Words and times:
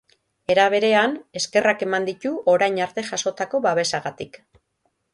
Era 0.53 0.63
berean, 0.73 1.13
eskerrak 1.41 1.85
eman 1.87 2.09
ditu 2.09 2.33
orain 2.57 2.83
arte 2.89 3.07
jasotako 3.13 3.65
babesagatik. 3.71 4.45